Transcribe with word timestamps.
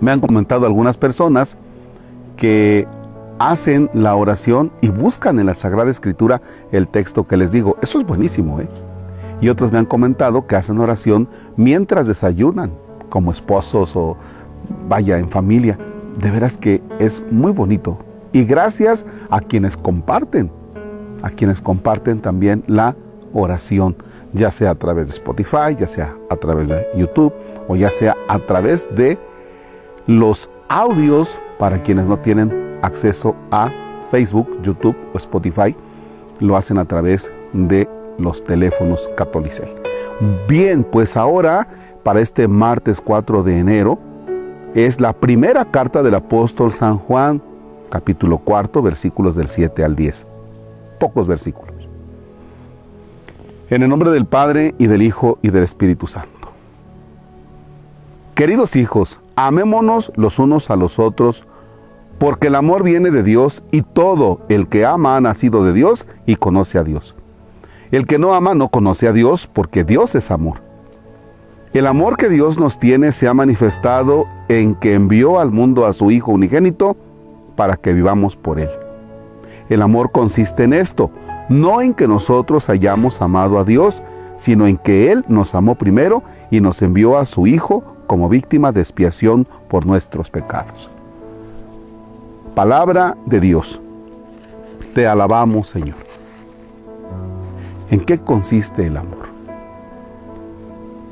Me 0.00 0.12
han 0.12 0.20
comentado 0.20 0.64
algunas 0.66 0.96
personas 0.96 1.58
que 2.36 2.86
hacen 3.38 3.90
la 3.94 4.14
oración 4.14 4.70
y 4.80 4.88
buscan 4.88 5.38
en 5.38 5.46
la 5.46 5.54
Sagrada 5.54 5.90
Escritura 5.90 6.40
el 6.72 6.88
texto 6.88 7.24
que 7.24 7.36
les 7.36 7.52
digo. 7.52 7.76
Eso 7.82 8.00
es 8.00 8.06
buenísimo, 8.06 8.60
¿eh? 8.60 8.68
Y 9.40 9.48
otros 9.48 9.72
me 9.72 9.78
han 9.78 9.86
comentado 9.86 10.46
que 10.46 10.56
hacen 10.56 10.78
oración 10.78 11.28
mientras 11.56 12.06
desayunan, 12.06 12.72
como 13.08 13.30
esposos 13.30 13.94
o 13.96 14.16
vaya 14.88 15.18
en 15.18 15.30
familia. 15.30 15.78
De 16.20 16.30
veras 16.30 16.56
que 16.56 16.82
es 16.98 17.22
muy 17.30 17.52
bonito. 17.52 17.98
Y 18.32 18.44
gracias 18.44 19.06
a 19.30 19.40
quienes 19.40 19.76
comparten, 19.76 20.50
a 21.22 21.30
quienes 21.30 21.60
comparten 21.60 22.20
también 22.20 22.64
la 22.66 22.96
oración, 23.32 23.96
ya 24.32 24.50
sea 24.50 24.70
a 24.70 24.74
través 24.74 25.06
de 25.06 25.12
Spotify, 25.12 25.76
ya 25.78 25.86
sea 25.86 26.14
a 26.30 26.36
través 26.36 26.68
de 26.68 26.86
YouTube 26.96 27.32
o 27.66 27.76
ya 27.76 27.90
sea 27.90 28.16
a 28.28 28.38
través 28.38 28.88
de 28.94 29.18
los 30.06 30.50
audios 30.68 31.38
para 31.58 31.82
quienes 31.82 32.06
no 32.06 32.18
tienen 32.18 32.78
acceso 32.82 33.34
a 33.50 33.70
Facebook, 34.10 34.48
YouTube 34.62 34.96
o 35.12 35.18
Spotify, 35.18 35.74
lo 36.40 36.56
hacen 36.56 36.78
a 36.78 36.84
través 36.84 37.30
de 37.52 37.88
los 38.18 38.42
teléfonos 38.44 39.10
Catolicel. 39.16 39.68
Bien, 40.48 40.82
pues 40.84 41.16
ahora, 41.16 41.68
para 42.02 42.20
este 42.20 42.48
martes 42.48 43.00
4 43.00 43.42
de 43.42 43.58
enero, 43.58 43.98
es 44.74 45.00
la 45.00 45.12
primera 45.12 45.64
carta 45.64 46.02
del 46.02 46.14
apóstol 46.14 46.72
San 46.72 46.98
Juan, 46.98 47.40
capítulo 47.90 48.38
4, 48.38 48.82
versículos 48.82 49.36
del 49.36 49.48
7 49.48 49.84
al 49.84 49.94
10. 49.96 50.26
Pocos 50.98 51.26
versículos. 51.26 51.77
En 53.70 53.82
el 53.82 53.90
nombre 53.90 54.10
del 54.10 54.24
Padre 54.24 54.74
y 54.78 54.86
del 54.86 55.02
Hijo 55.02 55.38
y 55.42 55.50
del 55.50 55.62
Espíritu 55.62 56.06
Santo. 56.06 56.48
Queridos 58.34 58.76
hijos, 58.76 59.20
amémonos 59.36 60.10
los 60.16 60.38
unos 60.38 60.70
a 60.70 60.76
los 60.76 60.98
otros, 60.98 61.44
porque 62.18 62.46
el 62.46 62.54
amor 62.54 62.82
viene 62.82 63.10
de 63.10 63.22
Dios 63.22 63.62
y 63.70 63.82
todo 63.82 64.40
el 64.48 64.68
que 64.68 64.86
ama 64.86 65.16
ha 65.16 65.20
nacido 65.20 65.64
de 65.64 65.74
Dios 65.74 66.08
y 66.24 66.36
conoce 66.36 66.78
a 66.78 66.84
Dios. 66.84 67.14
El 67.90 68.06
que 68.06 68.18
no 68.18 68.32
ama 68.32 68.54
no 68.54 68.68
conoce 68.68 69.06
a 69.06 69.12
Dios 69.12 69.46
porque 69.46 69.84
Dios 69.84 70.14
es 70.14 70.30
amor. 70.30 70.62
El 71.74 71.86
amor 71.86 72.16
que 72.16 72.30
Dios 72.30 72.58
nos 72.58 72.78
tiene 72.78 73.12
se 73.12 73.28
ha 73.28 73.34
manifestado 73.34 74.24
en 74.48 74.76
que 74.76 74.94
envió 74.94 75.38
al 75.38 75.50
mundo 75.50 75.84
a 75.84 75.92
su 75.92 76.10
Hijo 76.10 76.32
unigénito 76.32 76.96
para 77.54 77.76
que 77.76 77.92
vivamos 77.92 78.34
por 78.34 78.60
Él. 78.60 78.70
El 79.68 79.82
amor 79.82 80.10
consiste 80.10 80.64
en 80.64 80.72
esto, 80.72 81.10
no 81.48 81.80
en 81.80 81.94
que 81.94 82.08
nosotros 82.08 82.68
hayamos 82.68 83.20
amado 83.22 83.58
a 83.58 83.64
Dios, 83.64 84.02
sino 84.36 84.66
en 84.66 84.76
que 84.76 85.10
Él 85.10 85.24
nos 85.28 85.54
amó 85.54 85.74
primero 85.74 86.22
y 86.50 86.60
nos 86.60 86.80
envió 86.82 87.18
a 87.18 87.26
su 87.26 87.46
Hijo 87.46 87.82
como 88.06 88.28
víctima 88.28 88.72
de 88.72 88.80
expiación 88.80 89.46
por 89.68 89.84
nuestros 89.84 90.30
pecados. 90.30 90.90
Palabra 92.54 93.16
de 93.26 93.40
Dios. 93.40 93.80
Te 94.94 95.06
alabamos, 95.06 95.68
Señor. 95.68 95.96
¿En 97.90 98.00
qué 98.00 98.18
consiste 98.18 98.86
el 98.86 98.96
amor? 98.96 99.28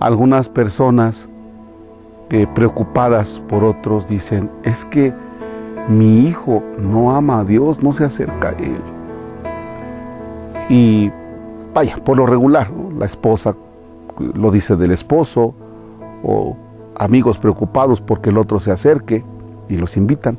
Algunas 0.00 0.48
personas 0.48 1.28
eh, 2.30 2.46
preocupadas 2.54 3.40
por 3.48 3.64
otros 3.64 4.06
dicen, 4.06 4.50
es 4.62 4.84
que 4.84 5.12
mi 5.88 6.26
hijo 6.26 6.62
no 6.78 7.14
ama 7.14 7.40
a 7.40 7.44
Dios, 7.44 7.82
no 7.82 7.92
se 7.92 8.04
acerca 8.04 8.48
a 8.48 8.52
Él. 8.52 8.93
Y 10.68 11.10
vaya, 11.72 11.96
por 12.04 12.16
lo 12.16 12.26
regular, 12.26 12.70
la 12.98 13.06
esposa 13.06 13.54
lo 14.18 14.50
dice 14.50 14.76
del 14.76 14.92
esposo, 14.92 15.54
o 16.22 16.56
amigos 16.96 17.38
preocupados 17.38 18.00
porque 18.00 18.30
el 18.30 18.38
otro 18.38 18.60
se 18.60 18.70
acerque 18.70 19.24
y 19.68 19.76
los 19.76 19.96
invitan. 19.96 20.38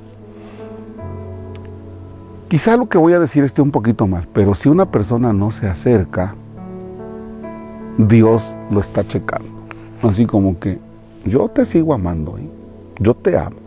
Quizá 2.47 2.77
lo 2.77 2.87
que 2.87 2.97
voy 2.97 3.13
a 3.13 3.19
decir 3.19 3.43
esté 3.43 3.61
un 3.61 3.71
poquito 3.71 4.07
mal, 4.07 4.27
pero 4.31 4.55
si 4.55 4.69
una 4.69 4.85
persona 4.85 5.33
no 5.33 5.51
se 5.51 5.67
acerca, 5.67 6.35
Dios 7.97 8.55
lo 8.69 8.79
está 8.79 9.05
checando. 9.07 9.49
Así 10.03 10.25
como 10.25 10.59
que 10.59 10.79
yo 11.25 11.49
te 11.49 11.65
sigo 11.65 11.93
amando, 11.93 12.37
¿eh? 12.37 12.47
yo 12.99 13.13
te 13.15 13.37
amo. 13.37 13.57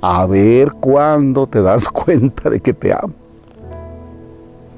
A 0.00 0.26
ver 0.26 0.72
cuándo 0.72 1.46
te 1.46 1.60
das 1.62 1.88
cuenta 1.90 2.50
de 2.50 2.60
que 2.60 2.72
te 2.72 2.92
amo. 2.92 3.14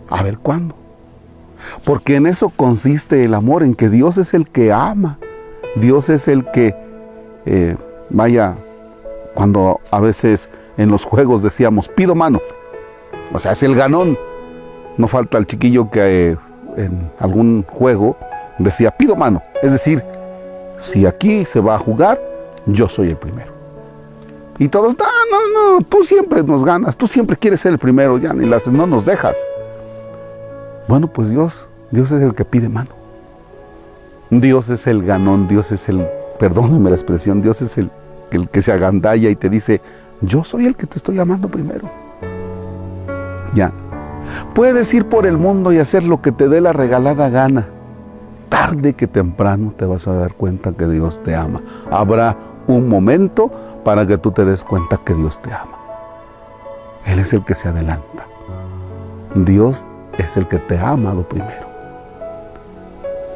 A 0.08 0.22
ver 0.22 0.38
cuándo. 0.38 0.79
Porque 1.84 2.16
en 2.16 2.26
eso 2.26 2.50
consiste 2.50 3.24
el 3.24 3.34
amor, 3.34 3.62
en 3.62 3.74
que 3.74 3.88
Dios 3.88 4.18
es 4.18 4.34
el 4.34 4.48
que 4.48 4.72
ama. 4.72 5.18
Dios 5.76 6.08
es 6.08 6.28
el 6.28 6.44
que 6.50 6.74
eh, 7.46 7.76
vaya, 8.10 8.56
cuando 9.34 9.80
a 9.90 10.00
veces 10.00 10.48
en 10.76 10.90
los 10.90 11.04
juegos 11.04 11.42
decíamos, 11.42 11.88
pido 11.88 12.14
mano, 12.14 12.40
o 13.32 13.38
sea, 13.38 13.52
es 13.52 13.62
el 13.62 13.74
ganón. 13.74 14.18
No 14.98 15.08
falta 15.08 15.38
el 15.38 15.46
chiquillo 15.46 15.90
que 15.90 16.32
eh, 16.32 16.36
en 16.76 17.10
algún 17.18 17.64
juego 17.68 18.16
decía, 18.58 18.90
pido 18.90 19.16
mano. 19.16 19.42
Es 19.62 19.72
decir, 19.72 20.02
si 20.78 21.06
aquí 21.06 21.44
se 21.44 21.60
va 21.60 21.76
a 21.76 21.78
jugar, 21.78 22.20
yo 22.66 22.88
soy 22.88 23.10
el 23.10 23.16
primero. 23.16 23.52
Y 24.58 24.68
todos, 24.68 24.94
no, 24.98 25.06
no, 25.30 25.78
no, 25.78 25.84
tú 25.86 26.04
siempre 26.04 26.42
nos 26.42 26.64
ganas, 26.64 26.96
tú 26.96 27.06
siempre 27.06 27.36
quieres 27.36 27.60
ser 27.60 27.72
el 27.72 27.78
primero, 27.78 28.18
ya 28.18 28.34
ni 28.34 28.46
las 28.46 28.68
no 28.68 28.86
nos 28.86 29.06
dejas. 29.06 29.38
Bueno, 30.90 31.06
pues 31.06 31.30
Dios, 31.30 31.68
Dios 31.92 32.10
es 32.10 32.20
el 32.20 32.34
que 32.34 32.44
pide 32.44 32.68
mano. 32.68 32.90
Dios 34.28 34.68
es 34.70 34.88
el 34.88 35.04
ganón, 35.04 35.46
Dios 35.46 35.70
es 35.70 35.88
el 35.88 36.04
perdónenme 36.36 36.90
la 36.90 36.96
expresión, 36.96 37.42
Dios 37.42 37.62
es 37.62 37.78
el, 37.78 37.92
el 38.32 38.48
que 38.48 38.60
se 38.60 38.72
agandalla 38.72 39.30
y 39.30 39.36
te 39.36 39.48
dice, 39.48 39.80
yo 40.20 40.42
soy 40.42 40.66
el 40.66 40.74
que 40.74 40.88
te 40.88 40.96
estoy 40.96 41.20
amando 41.20 41.48
primero. 41.48 41.88
Ya. 43.54 43.70
Puedes 44.52 44.92
ir 44.92 45.04
por 45.04 45.26
el 45.26 45.38
mundo 45.38 45.72
y 45.72 45.78
hacer 45.78 46.02
lo 46.02 46.22
que 46.22 46.32
te 46.32 46.48
dé 46.48 46.60
la 46.60 46.72
regalada 46.72 47.28
gana. 47.28 47.68
Tarde 48.48 48.94
que 48.94 49.06
temprano 49.06 49.72
te 49.76 49.86
vas 49.86 50.08
a 50.08 50.14
dar 50.14 50.34
cuenta 50.34 50.72
que 50.72 50.88
Dios 50.88 51.22
te 51.22 51.36
ama. 51.36 51.60
Habrá 51.88 52.36
un 52.66 52.88
momento 52.88 53.48
para 53.84 54.08
que 54.08 54.18
tú 54.18 54.32
te 54.32 54.44
des 54.44 54.64
cuenta 54.64 54.98
que 55.04 55.14
Dios 55.14 55.40
te 55.40 55.52
ama. 55.52 55.78
Él 57.06 57.20
es 57.20 57.32
el 57.32 57.44
que 57.44 57.54
se 57.54 57.68
adelanta. 57.68 58.26
Dios 59.36 59.84
es 60.18 60.36
el 60.36 60.48
que 60.48 60.58
te 60.58 60.78
ha 60.78 60.90
amado 60.90 61.22
primero. 61.22 61.68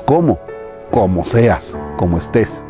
¿Cómo? 0.04 0.38
Como 0.90 1.24
seas, 1.24 1.76
como 1.96 2.18
estés. 2.18 2.62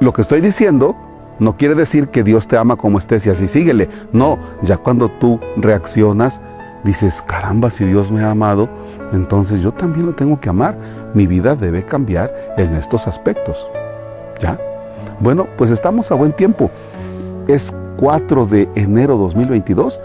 Lo 0.00 0.12
que 0.12 0.22
estoy 0.22 0.40
diciendo 0.40 0.96
no 1.38 1.56
quiere 1.56 1.74
decir 1.74 2.08
que 2.08 2.22
Dios 2.22 2.46
te 2.46 2.56
ama 2.56 2.76
como 2.76 2.98
estés 2.98 3.26
y 3.26 3.30
así 3.30 3.48
síguele. 3.48 3.88
No, 4.12 4.38
ya 4.62 4.76
cuando 4.76 5.10
tú 5.10 5.40
reaccionas, 5.56 6.40
dices, 6.84 7.22
caramba, 7.22 7.70
si 7.70 7.84
Dios 7.84 8.10
me 8.10 8.22
ha 8.22 8.30
amado, 8.30 8.68
entonces 9.12 9.60
yo 9.60 9.72
también 9.72 10.06
lo 10.06 10.12
tengo 10.12 10.38
que 10.38 10.48
amar. 10.48 10.76
Mi 11.14 11.26
vida 11.26 11.56
debe 11.56 11.84
cambiar 11.84 12.32
en 12.56 12.74
estos 12.74 13.06
aspectos. 13.06 13.68
¿Ya? 14.40 14.58
Bueno, 15.20 15.46
pues 15.56 15.70
estamos 15.70 16.10
a 16.10 16.14
buen 16.14 16.32
tiempo. 16.32 16.70
Es 17.48 17.74
4 17.96 18.46
de 18.46 18.68
enero 18.74 19.16
2022. 19.16 20.00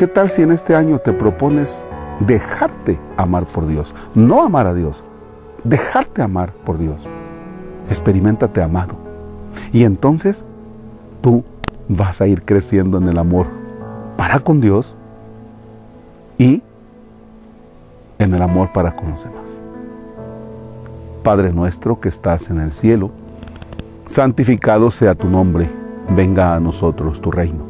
¿Qué 0.00 0.06
tal 0.06 0.30
si 0.30 0.40
en 0.40 0.50
este 0.50 0.74
año 0.74 0.98
te 0.98 1.12
propones 1.12 1.84
dejarte 2.20 2.98
amar 3.18 3.44
por 3.44 3.68
Dios? 3.68 3.94
No 4.14 4.42
amar 4.42 4.66
a 4.66 4.72
Dios, 4.72 5.04
dejarte 5.62 6.22
amar 6.22 6.52
por 6.64 6.78
Dios 6.78 7.06
experimentate 7.90 8.62
amado. 8.62 8.94
Y 9.74 9.84
entonces 9.84 10.44
tú 11.20 11.44
vas 11.86 12.22
a 12.22 12.26
ir 12.26 12.44
creciendo 12.44 12.96
en 12.96 13.08
el 13.08 13.18
amor 13.18 13.46
para 14.16 14.40
con 14.40 14.62
Dios 14.62 14.96
y 16.38 16.62
en 18.18 18.32
el 18.32 18.40
amor 18.40 18.72
para 18.72 18.96
con 18.96 19.10
los 19.10 19.22
demás. 19.22 19.60
Padre 21.22 21.52
nuestro 21.52 22.00
que 22.00 22.08
estás 22.08 22.48
en 22.48 22.58
el 22.58 22.72
cielo, 22.72 23.10
santificado 24.06 24.90
sea 24.90 25.14
tu 25.14 25.28
nombre, 25.28 25.68
venga 26.16 26.54
a 26.54 26.60
nosotros 26.60 27.20
tu 27.20 27.30
reino. 27.30 27.69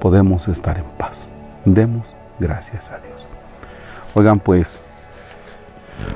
Podemos 0.00 0.48
estar 0.48 0.78
en 0.78 0.84
paz. 0.96 1.28
Demos 1.64 2.14
gracias 2.38 2.90
a 2.90 2.98
Dios. 2.98 3.26
Oigan 4.14 4.38
pues, 4.38 4.80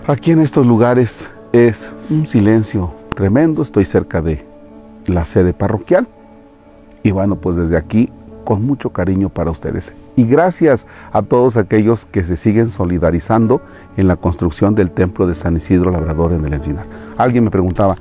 Aquí 0.07 0.33
en 0.33 0.41
estos 0.41 0.67
lugares 0.67 1.29
es 1.53 1.91
un 2.11 2.27
silencio 2.27 2.93
tremendo. 3.15 3.63
Estoy 3.63 3.85
cerca 3.85 4.23
de 4.23 4.45
la 5.07 5.27
sede 5.27 5.53
parroquial. 5.53 6.09
Y 7.03 7.11
bueno, 7.11 7.37
pues 7.37 7.57
desde 7.57 7.77
aquí, 7.77 8.11
con 8.45 8.65
mucho 8.65 8.91
cariño 8.91 9.29
para 9.29 9.51
ustedes. 9.51 9.93
Y 10.17 10.25
gracias 10.25 10.87
a 11.13 11.23
todos 11.23 11.57
aquellos 11.57 12.05
que 12.05 12.23
se 12.25 12.37
siguen 12.37 12.71
solidarizando 12.71 13.63
en 13.97 14.09
la 14.09 14.17
construcción 14.17 14.75
del 14.75 14.91
templo 14.91 15.27
de 15.27 15.35
San 15.35 15.57
Isidro 15.57 15.91
Labrador 15.91 16.33
en 16.33 16.45
el 16.45 16.53
Encinar. 16.53 16.87
Alguien 17.17 17.45
me 17.45 17.51
preguntaba, 17.51 17.97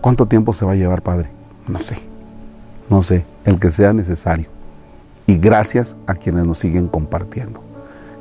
¿cuánto 0.00 0.26
tiempo 0.26 0.52
se 0.52 0.64
va 0.64 0.72
a 0.72 0.76
llevar, 0.76 1.02
Padre? 1.02 1.28
No 1.68 1.78
sé, 1.80 1.98
no 2.90 3.02
sé, 3.02 3.24
el 3.44 3.58
que 3.58 3.70
sea 3.70 3.92
necesario. 3.92 4.53
Y 5.26 5.38
gracias 5.38 5.96
a 6.06 6.14
quienes 6.14 6.44
nos 6.44 6.58
siguen 6.58 6.88
compartiendo. 6.88 7.60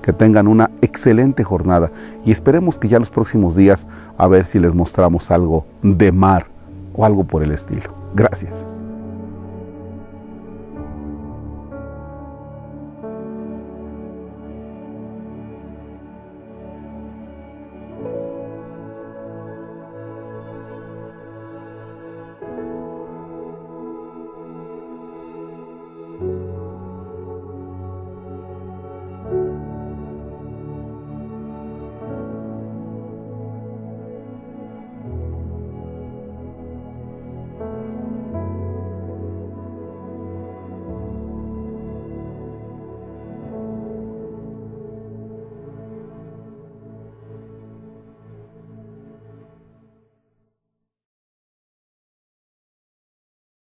Que 0.01 0.13
tengan 0.13 0.47
una 0.47 0.69
excelente 0.81 1.44
jornada 1.44 1.91
y 2.25 2.31
esperemos 2.31 2.77
que 2.77 2.89
ya 2.89 3.00
los 3.00 3.09
próximos 3.09 3.55
días 3.55 3.88
a 4.17 4.27
ver 4.27 4.45
si 4.45 4.59
les 4.59 4.73
mostramos 4.73 5.31
algo 5.31 5.65
de 5.81 6.11
mar 6.11 6.47
o 6.94 7.05
algo 7.05 7.23
por 7.23 7.41
el 7.44 7.51
estilo. 7.51 7.94
Gracias. 8.13 8.65